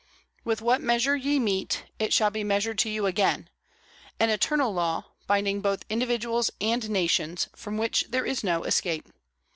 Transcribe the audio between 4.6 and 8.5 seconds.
law, binding both individuals and nations, from which there is